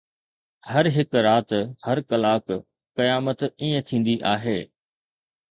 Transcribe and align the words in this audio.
هر 0.71 0.85
هڪ 0.97 1.09
رات، 1.27 1.51
هر 1.87 1.97
ڪلاڪ، 2.13 2.47
قيامت 2.97 3.39
ائين 3.59 3.75
ٿيندي 3.87 4.15
آهي 4.33 4.59